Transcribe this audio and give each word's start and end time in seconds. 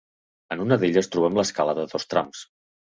En 0.55 0.63
una 0.63 0.77
d'elles 0.85 1.11
trobem 1.17 1.39
l'escala 1.43 1.79
de 1.83 1.87
dos 1.95 2.11
trams. 2.17 2.45